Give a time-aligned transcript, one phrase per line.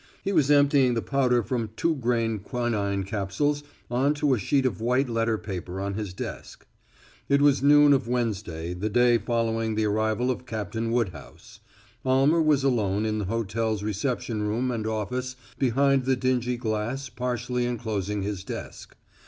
[0.23, 3.61] He was emptying the powder from two grain quinine capsules
[3.91, 6.65] on to a sheet of white letter paper on his desk.
[7.29, 11.59] It was noon of Wednesday, the day following the arrival of Captain Woodhouse.
[12.03, 17.65] Almer was alone in the hotel's reception room and office behind the dingy glass partially
[17.67, 18.95] enclosing his desk.